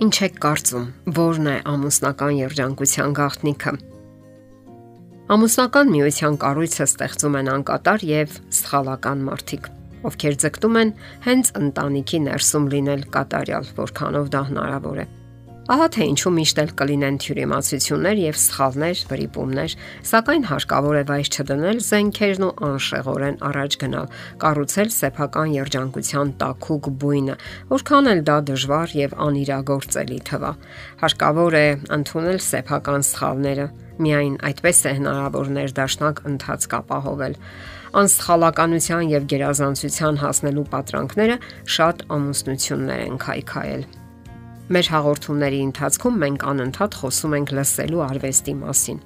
Ինչ 0.00 0.14
եք 0.24 0.36
կարծում, 0.40 0.84
ո՞րն 1.12 1.48
է 1.50 1.54
ամուսնական 1.68 2.38
երջանկության 2.38 3.10
գաղտնիքը։ 3.18 3.72
Ամուսնական 5.36 5.92
միության 5.92 6.38
կառույցը 6.40 6.86
ստեղծում 6.88 7.36
են 7.42 7.50
անկատար 7.54 8.06
եւ 8.08 8.38
սխալական 8.62 9.26
մարդիկ, 9.28 9.68
ովքեր 10.08 10.40
ձգտում 10.46 10.80
են 10.80 10.96
հենց 11.28 11.52
ընտանիքի 11.60 12.24
ներսում 12.30 12.70
լինել 12.72 13.06
կատարյալ, 13.12 13.72
որքանով 13.76 14.32
դա 14.32 14.42
հնարավոր 14.48 15.04
է։ 15.04 15.06
Ահա 15.70 15.86
թե 15.94 16.06
ինչու 16.10 16.30
միշտ 16.34 16.60
էլ 16.60 16.70
կլինեն 16.80 17.16
թյուրիմացություններ 17.22 18.20
եւ 18.20 18.38
սխալներ, 18.42 19.02
վրիպումներ, 19.06 19.74
սակայն 20.10 20.46
հարկավոր 20.48 20.96
է 20.98 21.02
վայր 21.10 21.28
չդնել 21.30 21.82
զենքերն 21.86 22.46
ու 22.46 22.48
անշեղորեն 22.66 23.38
առաջ 23.50 23.76
գնալ, 23.82 24.08
կառուցել 24.42 24.90
սեփական 24.96 25.52
երջանկության 25.54 26.32
տակուկ 26.42 26.90
բույնը, 27.04 27.36
որքան 27.70 28.10
էլ 28.10 28.24
դա 28.26 28.38
դժվար 28.50 28.96
եւ 28.98 29.14
անիրագործելի 29.30 30.18
թվա։ 30.26 30.52
Հարկավոր 31.06 31.58
է 31.60 31.64
ընդունել 32.00 32.42
սեփական 32.50 33.06
սխալները, 33.06 33.68
միայն 34.02 34.34
այդպես 34.50 34.82
է 34.90 34.96
հնարավոր 34.98 35.54
ներդաշնակ 35.60 36.24
ընթացք 36.34 36.76
ապահովել 36.82 37.38
անսխալականության 38.00 39.14
եւ 39.14 39.30
գերազանցության 39.34 40.20
հասնելու 40.24 40.68
պատրանքները 40.74 41.40
շատ 41.78 42.06
ամուսնություններ 42.18 43.02
են 43.06 43.18
քայքայել։ 43.26 43.99
Մեր 44.70 44.88
հաղորդումների 44.94 45.56
ընթացքում 45.66 46.18
մենք 46.22 46.44
անընդհատ 46.46 46.98
խոսում 47.00 47.32
ենք 47.40 47.54
լսելու 47.58 48.04
արվեստի 48.06 48.54
մասին 48.60 49.00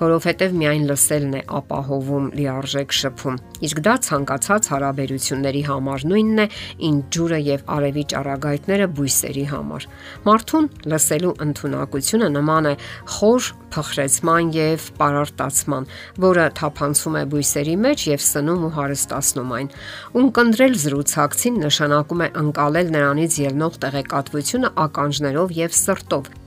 որովհետև 0.00 0.54
միայն 0.60 0.84
լսելն 0.90 1.34
է 1.36 1.42
ապահովում 1.60 2.26
լիարժեք 2.40 2.94
շփում։ 3.00 3.38
Իսկ 3.68 3.80
դա 3.86 3.94
ցանկացած 4.06 4.68
հարաբերությունների 4.72 5.62
համար 5.70 6.04
նույնն 6.10 6.40
է, 6.40 6.46
ինչ 6.90 7.00
ջուրը 7.16 7.40
եւ 7.50 7.64
արևի 7.76 8.04
ճառագայթները 8.12 8.86
բույսերի 8.96 9.44
համար։ 9.50 9.86
Մարդուն 10.26 10.68
լսելու 10.94 11.34
ընտունակությունը 11.46 12.30
նման 12.40 12.70
է 12.70 12.74
խոր 13.20 13.50
փխրեցման 13.70 14.50
եւ 14.56 14.88
պարարտացման, 14.98 15.88
որը 16.24 16.46
թափանցում 16.58 17.18
է 17.20 17.24
բույսերի 17.34 17.76
մեջ 17.84 18.06
եւ 18.10 18.24
սնում 18.26 18.66
ու 18.66 18.72
հարստացնում 18.80 19.54
այն։ 19.60 19.72
Ունկնդրել 20.20 20.76
զրուցակցին 20.84 21.62
նշանակում 21.68 22.24
է 22.26 22.30
անցալել 22.42 22.92
նրանից 22.98 23.40
ելնող 23.46 23.80
տեղեկատվությունը 23.86 24.74
ականջներով 24.88 25.58
եւ 25.60 25.80
սրտով 25.84 26.39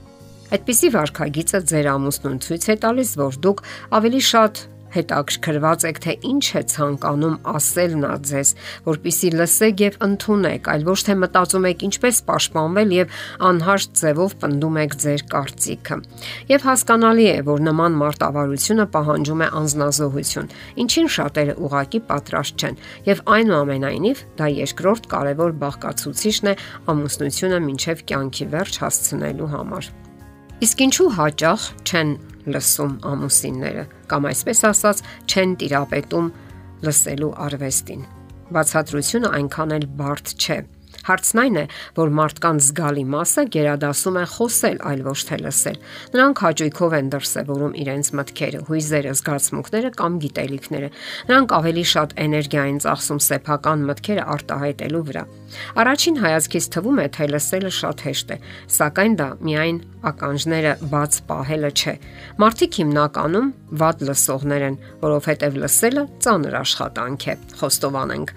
Այդպիսի 0.54 0.88
վարքագիծը 0.94 1.60
ձեր 1.70 1.86
ամուսնուն 1.94 2.38
ցույց 2.44 2.64
է 2.70 2.74
տալիս, 2.84 3.10
որ 3.18 3.36
դուք 3.42 3.62
ավելի 3.98 4.20
շատ 4.28 4.60
հետաքրքրված 4.94 5.84
եք 5.88 5.98
թե 6.04 6.12
ինչ 6.30 6.44
է 6.54 6.62
ցանկանում 6.70 7.36
ասել 7.50 7.94
նա 8.02 8.12
ձեզ, 8.28 8.50
որpիսի 8.86 9.30
լսեք 9.34 9.82
եւ 9.84 9.96
ընդունեք, 10.06 10.70
այլ 10.74 10.86
ոչ 10.88 10.98
թե 11.08 11.16
մտածում 11.22 11.66
եք 11.70 11.82
ինչպես 11.88 12.20
պաշտպանվել 12.28 12.94
եւ 12.94 13.16
անհաշտ 13.50 13.98
ձևով 14.00 14.36
պնդում 14.44 14.78
եք 14.84 14.96
ձեր 15.04 15.24
կարծիքը։ 15.34 15.98
Եվ 16.54 16.68
հասկանալի 16.68 17.26
է, 17.34 17.36
որ 17.50 17.66
նման 17.68 17.98
մարտավարությունը 18.04 18.86
պահանջում 18.94 19.44
է 19.44 19.50
անznազողություն, 19.64 20.54
ինչին 20.84 21.10
շատերը 21.18 21.58
ուղակի 21.64 22.02
պատրաստ 22.14 22.54
չեն, 22.64 22.80
եւ 23.10 23.26
այնուամենայնիվ 23.34 24.24
դա 24.38 24.50
երկրորդ 24.62 25.10
կարևոր 25.14 25.58
բաղկացուցիչն 25.64 26.54
է 26.54 26.56
ամուսնությունը 26.94 27.62
մինչև 27.66 28.08
կյանքի 28.14 28.50
վերջ 28.54 28.82
հասցնելու 28.84 29.52
համար։ 29.58 30.03
Իսկ 30.62 30.82
ինչու 30.84 31.08
հաճախ 31.16 31.62
չեն 31.82 32.10
լսում 32.54 32.92
ամուսինները 33.10 33.82
կամ 34.10 34.28
այսպես 34.30 34.60
ասած 34.68 35.00
չեն 35.26 35.54
տիրապետում 35.62 36.28
լսելու 36.86 37.30
արվեստին։ 37.46 38.04
Բացատրությունը 38.54 39.32
այնքան 39.38 39.74
էլ 39.78 39.86
բարդ 39.98 40.34
չէ։ 40.38 40.58
Հարցն 41.04 41.40
այն 41.44 41.56
է, 41.60 41.64
որ 41.98 42.12
մարդկանց 42.18 42.66
զգալի 42.68 43.04
մասը 43.14 43.42
գերադասում 43.54 44.18
են 44.20 44.28
խոսել, 44.34 44.78
այլ 44.88 45.02
ոչ 45.04 45.18
թե 45.28 45.38
լսել։ 45.44 45.78
Նրանք 46.14 46.42
հաճույքով 46.44 46.96
են 46.98 47.10
դրսևորում 47.14 47.74
իրենց 47.84 48.10
մտքերը, 48.18 48.60
հույզերը, 48.68 49.12
զգացմունքները 49.20 49.90
կամ 50.00 50.18
գիտելիքները։ 50.24 50.88
Նրանք 51.28 51.56
ավելի 51.60 51.84
շատ 51.94 52.16
էներգիա 52.24 52.64
են 52.72 52.78
ծախսում 52.84 53.20
սեփական 53.28 53.84
մտքերը 53.90 54.24
արտահայտելու 54.34 55.04
վրա։ 55.10 55.24
Առաջին 55.84 56.16
հայացքից 56.24 56.68
թվում 56.74 56.98
է, 57.04 57.06
թե 57.14 57.26
լսելը 57.34 57.72
շատ 57.78 58.04
հեշտ 58.04 58.32
է, 58.34 58.38
սակայն 58.74 59.14
դա 59.20 59.28
միայն 59.44 59.78
ականջները 60.04 60.72
բաց 60.90 61.18
պահելը 61.28 61.70
չէ։ 61.74 61.94
Մարդիկ 62.42 62.78
հիմնականում 62.80 63.48
վատ 63.80 64.02
լսողներ 64.08 64.64
են, 64.68 64.76
որովհետև 65.04 65.58
լսելը 65.64 66.04
ծանր 66.24 66.56
աշխատանք 66.60 67.24
է։ 67.24 67.36
Խոստովանենք։ 67.60 68.34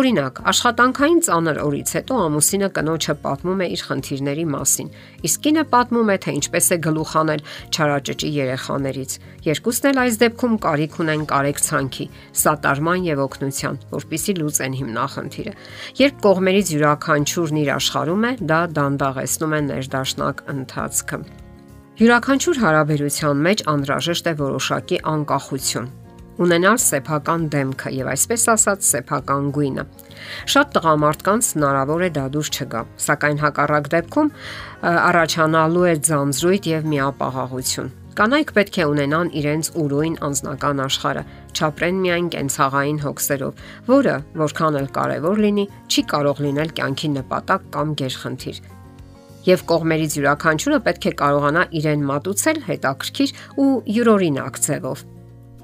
Օրինակ, 0.00 0.40
աշխատանքային 0.50 1.20
ծանր 1.28 1.60
օրից 1.66 1.94
հետո 2.10 2.22
ամուսինը 2.26 2.68
կնոջը 2.74 3.14
պատմում 3.22 3.60
է 3.62 3.66
իր 3.70 3.82
խնդիրների 3.86 4.44
մասին, 4.50 4.88
իսկ 5.28 5.42
կինը 5.44 5.62
պատմում 5.70 6.08
է, 6.10 6.16
թե 6.24 6.32
ինչպես 6.40 6.66
է 6.74 6.78
գլուխ 6.86 7.12
անել 7.20 7.44
չարաճճի 7.70 8.30
երեխաներից։ 8.34 9.14
Երկուսն 9.46 9.86
էլ 9.90 10.00
այս 10.02 10.18
դեպքում 10.22 10.56
կարիք 10.66 10.98
ունեն 11.04 11.22
կարեկցանքի, 11.30 12.06
սատարման 12.42 13.06
եւ 13.06 13.22
օգնության, 13.30 13.78
որpիսի 13.94 14.34
լուծեն 14.40 14.74
հիմնախնդիրը։ 14.80 15.54
Երբ 16.02 16.20
կողմերից 16.26 16.74
յուրաքանչյուրն 16.74 17.62
իր 17.62 17.72
աշխարհում 17.78 18.26
է, 18.26 18.32
դա 18.50 18.60
դանդաղեցնում 18.80 19.54
է 19.54 19.62
ներդաշնակ 19.70 20.44
ընթացքը։ 20.50 21.22
Յուրաքանչյուր 22.00 22.60
հարաբերության 22.66 23.42
մեջ 23.46 23.66
անհրաժեշտ 23.70 24.30
է 24.30 24.38
որոշակի 24.40 25.02
անկախություն 25.14 25.90
ունենալ 26.40 26.78
սեփական 26.80 27.46
դեմքը 27.52 27.92
եւ 27.98 28.10
այսպես 28.14 28.44
ասած 28.54 28.86
սեփական 28.88 29.50
գույնը։ 29.56 29.84
Շատ 30.52 30.72
տղամարդկանց 30.76 31.50
հնարավոր 31.56 32.04
է 32.06 32.10
դա 32.16 32.24
դուրս 32.34 32.50
չգա, 32.56 32.82
սակայն 33.06 33.40
հակառակ 33.44 33.90
դեպքում 33.94 34.32
առաջանալու 34.90 35.86
է 35.90 35.94
ձանձրույթ 36.08 36.70
եւ 36.70 36.88
միապաղաղություն։ 36.94 37.92
Կանայք 38.20 38.50
պետք 38.56 38.76
է 38.80 38.86
ունենան 38.90 39.28
իրենց 39.40 39.68
ուրույն 39.80 40.16
անznական 40.26 40.82
աշխարհը, 40.84 41.22
չապրեն 41.56 42.00
միայն 42.04 42.26
կենցաղային 42.34 42.98
հոգսերով, 43.04 43.62
որը, 43.86 44.16
որքան 44.40 44.78
էլ 44.80 44.90
կարևոր 44.98 45.40
լինի, 45.46 45.64
չի 45.88 46.04
կարող 46.10 46.42
լինել 46.48 46.74
կյանքի 46.80 47.10
նպատակ 47.20 47.70
կամ 47.76 47.94
գերխնդիր 48.00 48.60
եւ 49.46 49.62
կողմերից 49.70 50.16
յուրաքանչյուրը 50.18 50.80
պետք 50.84 51.06
է 51.08 51.12
կարողանա 51.22 51.62
իրեն 51.80 52.04
մատուցել 52.10 52.60
հետաքրքիր 52.66 53.32
ու 53.64 53.70
յուրօրինակ 53.96 54.60
ձևով։ 54.66 55.06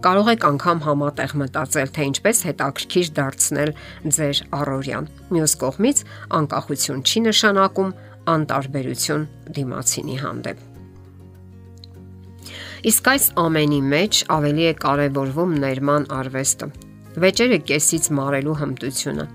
Կարող 0.06 0.28
եք 0.30 0.44
անգամ 0.46 0.80
համատեղ 0.84 1.32
մտածել, 1.40 1.88
թե 1.96 2.04
ինչպես 2.06 2.40
հետաքրքիր 2.46 3.08
դարձնել 3.16 3.70
ձեր 4.14 4.42
առօրյան։ 4.54 5.08
Մյուս 5.34 5.54
կողմից, 5.62 6.02
անկախություն 6.38 7.00
չի 7.02 7.22
նշանակում 7.24 7.90
անտարբերություն 8.34 9.24
դիմացինի 9.56 10.20
հանդեպ։ 10.22 10.62
Իսկ 12.92 13.10
այս 13.16 13.28
ամենի 13.42 13.82
մեջ 13.96 14.22
ավելի 14.36 14.70
է 14.70 14.74
կարևորվում 14.86 15.58
ներման 15.66 16.10
արվեստը։ 16.22 16.72
Վեճերը 17.26 17.58
կեսից 17.66 18.10
մարելու 18.22 18.58
հմտությունը։ 18.62 19.28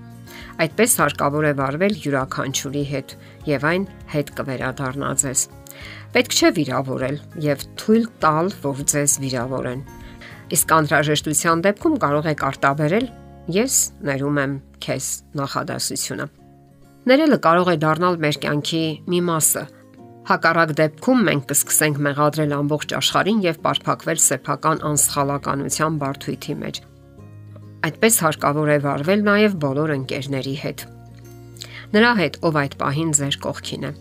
Այդպես 0.62 1.00
հարկավոր 1.04 1.52
է 1.52 1.56
վարվել 1.60 1.98
յուրաքանչյուրի 2.06 2.84
հետ 2.96 3.18
եւ 3.52 3.72
այն 3.76 3.90
հետ 4.16 4.36
կվերադառնա 4.40 5.16
ձեզ։ 5.20 5.48
Պետք 6.16 6.38
չէ 6.38 6.50
վիրավորել 6.56 7.18
եւ 7.52 7.66
թույլ 7.82 8.06
տալ, 8.24 8.56
որ 8.62 8.86
ձեզ 8.92 9.20
վիրավորեն 9.26 9.84
Իսկ 10.52 10.72
անհրաժեշտության 10.76 11.62
դեպքում 11.64 11.94
կարող 12.02 12.26
եք 12.32 12.42
արտաբերել. 12.48 13.06
Ես 13.56 13.76
ներում 14.08 14.40
եմ 14.42 14.56
քեզ 14.84 15.06
նախադասությունը։ 15.40 16.26
Ներելը 17.08 17.38
կարող 17.46 17.70
է 17.72 17.76
դառնալ 17.82 18.18
մեր 18.22 18.38
կյանքի 18.42 18.82
մի 19.12 19.20
մասը։ 19.28 19.62
Հակառակ 20.28 20.74
դեպքում 20.78 21.24
մենք 21.28 21.48
կսկսենք 21.50 21.98
մեղադրել 22.06 22.54
ամբողջ 22.58 22.94
աշխարհին 23.00 23.42
եւ 23.48 23.58
պարփակվել 23.64 24.22
սեփական 24.22 24.84
անսխալականության 24.92 25.98
բարթույթի 26.04 26.56
մեջ։ 26.62 26.80
Այդպես 27.82 28.20
հարկավոր 28.22 28.70
է 28.76 28.78
վարվել 28.86 29.26
նաև 29.32 29.58
բոլոր 29.66 29.96
ընկերների 29.98 30.56
հետ։ 30.62 30.86
Նրա 31.96 32.14
հետ, 32.22 32.40
ով 32.46 32.62
այդ 32.62 32.78
պահին 32.84 33.14
ձեր 33.18 33.42
կողքին 33.42 33.88
է 33.90 33.92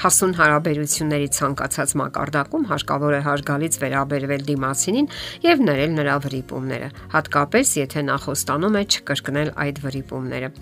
հասուն 0.00 0.32
հարաբերությունների 0.38 1.28
ցանկացած 1.36 1.94
մակարդակում 2.00 2.64
հարկավոր 2.72 3.16
է 3.18 3.20
հարգալից 3.26 3.78
վերաբերվել 3.82 4.46
դիմացինին 4.48 5.10
եւ 5.44 5.62
ներել 5.68 5.94
նրա 6.00 6.16
վրիպումները, 6.26 6.90
հատկապես 7.12 7.76
եթե 7.82 8.04
նա 8.08 8.18
խոստանում 8.24 8.80
է 8.80 8.84
չկրկնել 8.88 9.54
այդ 9.66 9.80
վրիպումները։ 9.86 10.52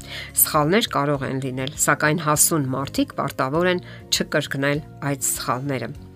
Սխալներ 0.43 0.93
կարող 0.99 1.27
են 1.31 1.43
լինել, 1.47 1.75
սակայն 1.87 2.23
հասուն 2.27 2.71
մարդիկ 2.77 3.19
պարտավոր 3.23 3.75
են 3.75 3.85
չկրկնել 4.11 4.87
այդ 5.11 5.29
սխալները։ 5.31 6.10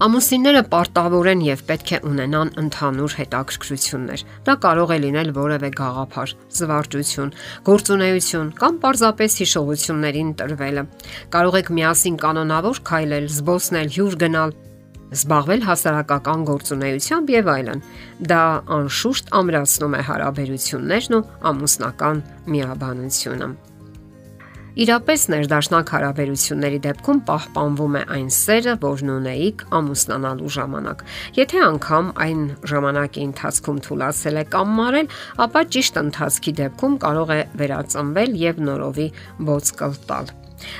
Ամուսինները 0.00 0.60
պարտավոր 0.72 1.26
են 1.34 1.40
եւ 1.44 1.62
պետք 1.68 1.90
է 1.92 1.98
ունենան 2.08 2.50
ընդհանուր 2.62 3.16
հետաքրքրություններ։ 3.18 4.22
Դա 4.46 4.54
կարող 4.62 4.94
է 4.94 4.98
լինել 5.02 5.32
որևէ 5.36 5.70
գաղափար, 5.76 6.32
զվարճություն, 6.56 7.34
գործունեություն 7.68 8.48
կամ 8.62 8.80
պարզապես 8.80 9.36
հիշողություններին 9.44 10.32
տրվելը։ 10.40 10.86
Կարող 11.36 11.60
եք 11.60 11.72
միասին 11.76 12.18
կանոնավոր 12.24 12.82
քայլել, 12.88 13.30
զբոսնել, 13.36 13.94
հյուր 14.00 14.20
գնալ, 14.24 14.58
զբաղվել 15.20 15.64
հասարակական 15.68 16.44
գործունեությամբ 16.48 17.34
եւ 17.36 17.50
այլն։ 17.60 17.88
Դա 18.30 18.44
անշուշտ 18.80 19.34
ամրացնում 19.36 19.98
է 20.00 20.04
հարաբերություններն 20.08 21.18
ու 21.20 21.26
ամուսնական 21.50 22.24
միաբանությունը։ 22.56 23.56
Իրապես 24.78 25.22
ներդաշնակ 25.32 25.88
հարաբերությունների 25.90 26.76
դեպքում 26.84 27.20
պահպանվում 27.26 27.94
է 27.98 28.02
այն 28.14 28.28
սերը, 28.36 28.74
որն 28.84 29.08
ունեիք 29.16 29.64
ամուսնանալու 29.78 30.50
ժամանակ։ 30.56 31.00
Եթե 31.40 31.62
անգամ 31.66 32.10
այն 32.24 32.44
ժամանակի 32.70 33.24
ընթացքում 33.30 33.80
թուլացել 33.86 34.38
է 34.38 34.44
կամ 34.54 34.76
մարել, 34.78 35.08
ապա 35.46 35.62
ճիշտ 35.74 35.98
ընթացքի 36.04 36.54
դեպքում 36.60 36.94
կարող 37.02 37.32
է 37.34 37.40
վերածնվել 37.62 38.38
եւ 38.44 38.62
նորովի 38.70 39.08
ոցկլ 39.50 39.98
տալ։ 40.06 40.30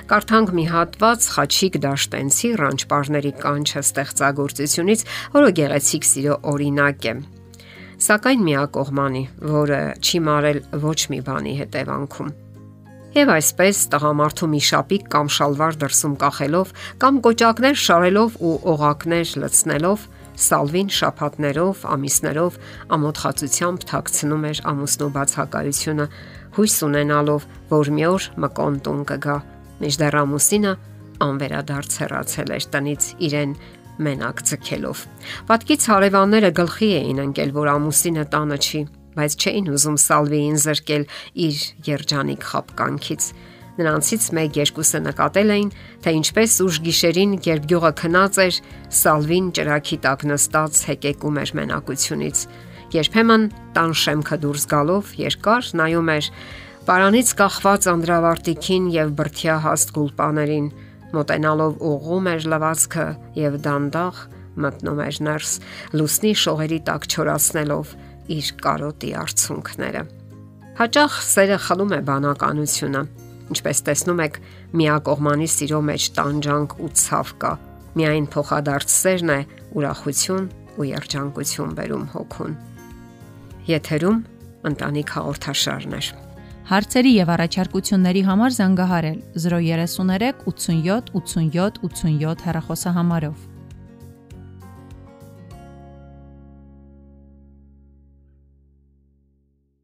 Կարդանք 0.07 0.55
մի 0.55 0.65
հատված 0.71 1.27
Խաչիկ 1.35 1.81
Դաշտենցի 1.83 2.49
ռանչպարների 2.61 3.33
կանչը 3.43 3.83
ստեղծագործությունից, 3.91 5.05
որը 5.35 5.51
գեղեցիկ 5.61 6.09
սիրո 6.11 6.37
օրինակ 6.53 7.11
է 7.11 7.15
սակայն 8.01 8.45
միակողմանի, 8.47 9.25
որը 9.51 9.81
չի 10.01 10.21
մարել 10.29 10.63
ոչ 10.85 11.01
մի 11.13 11.19
բանի 11.27 11.57
հետևանքում։ 11.59 12.31
Եվ 13.11 13.31
այսպես 13.35 13.79
տղամարդու 13.91 14.49
մի 14.53 14.59
շապիկ 14.63 15.07
կամ 15.11 15.29
շալվար 15.35 15.77
դրսում 15.81 16.13
կախելով 16.21 16.69
կամ 17.03 17.17
կոճակներ 17.27 17.79
շարելով 17.85 18.37
ու 18.39 18.53
օղակներ 18.71 19.33
լցնելով 19.43 20.05
Սալվին 20.41 20.93
շապատներով, 20.97 21.81
ամիսներով 21.95 22.59
ամոթխածությամբ 22.97 23.83
թաքցնում 23.91 24.47
էր 24.51 24.61
ամուսնու 24.71 25.11
բացակայությունը, 25.17 26.07
հույս 26.57 26.77
ունենալով, 26.87 27.49
որ 27.75 27.91
մի 27.99 28.07
օր 28.11 28.29
մկոն 28.47 28.79
տուն 28.87 29.03
կգա։ 29.11 29.37
Միջդեռ 29.83 30.17
ամուսինը 30.23 30.73
անվերադարձ 31.27 31.99
հեռացել 32.01 32.55
էր 32.57 32.69
տնից 32.73 33.11
իրեն 33.27 33.53
մենակ 34.07 34.41
ցկելով։ 34.49 35.05
Պատկից 35.51 35.91
հարևանները 35.93 36.55
գլխի 36.63 36.91
էին 37.03 37.23
ընկել, 37.27 37.55
որ 37.59 37.75
ամուսինը 37.75 38.25
տանը 38.33 38.61
չի 38.65 38.83
բայց 39.17 39.37
չէին 39.41 39.71
ուզում 39.75 39.99
Սալվիին 40.05 40.59
զրկել 40.65 41.05
իր 41.47 41.61
երջանիկ 41.91 42.47
խապկանքից։ 42.51 43.25
Նրանցից 43.81 44.25
մեկ 44.37 44.57
երկուսը 44.61 44.99
նկատել 45.07 45.53
էին, 45.55 45.69
թե 46.05 46.13
ինչպես 46.21 46.57
ուժ 46.67 46.81
գիշերին, 46.85 47.31
երբ 47.47 47.69
գյուղը 47.71 47.93
քնած 48.01 48.41
էր, 48.45 48.57
Սալվին 49.01 49.47
ճրակի 49.57 49.99
տակ 50.05 50.25
նստած 50.31 50.81
հեկեկում 50.91 51.39
էր 51.41 51.53
մենակությունից։ 51.61 52.43
Երբեմն 52.91 53.45
տան 53.77 53.93
շեմքը 54.03 54.37
դուրս 54.45 54.65
գալով 54.75 55.15
երկար 55.21 55.71
նայում 55.81 56.11
էր 56.17 56.29
Պարանից 56.91 57.31
կախված 57.39 57.87
անդրավարտիքին 57.91 58.87
եւ 58.91 59.11
բրթյա 59.19 59.57
հաստ 59.63 59.91
գուլպաներին, 59.95 60.69
մոտենալով 61.15 61.75
ուղում 61.87 62.29
էր 62.31 62.47
լվացքը 62.51 63.05
եւ 63.37 63.59
դանդաղ 63.67 64.23
մտնում 64.65 65.03
էր 65.05 65.19
ներս, 65.27 65.53
լուսնի 66.01 66.33
շողերի 66.41 66.81
տակ 66.89 67.07
չորացնելով 67.15 67.93
իր 68.31 68.51
կարոտի 68.65 69.11
արցունքները։ 69.21 70.03
Հաճախ 70.81 71.17
սերը 71.31 71.59
խլում 71.67 71.93
է 71.97 72.01
բանականությունը։ 72.11 73.03
Ինչպես 73.51 73.83
տեսնում 73.89 74.23
եք, 74.25 74.39
միակողմանի 74.81 75.49
սիրո 75.51 75.81
մեջ 75.91 76.07
տանջանք 76.21 76.77
ու 76.81 76.91
ցավ 77.01 77.33
կա։ 77.43 77.53
Միայն 78.01 78.27
փոխադարձ 78.31 78.95
սերն 78.95 79.33
է 79.35 79.39
ուրախություն 79.81 80.49
ու 80.79 80.89
երջանկություն 80.91 81.77
բերում 81.81 82.07
հոգուն։ 82.15 82.57
Եթերում 83.71 84.19
ընտանիք 84.71 85.15
հաղորդաշարն 85.19 85.97
է։ 85.99 86.03
Հարցերի 86.71 87.13
եւ 87.19 87.31
առաջարկությունների 87.35 88.21
համար 88.31 88.53
զանգահարել 88.61 89.17
033 89.43 90.45
87 90.47 91.11
87 91.19 91.81
87 91.83 92.45
հեռախոսահամարով։ 92.47 93.50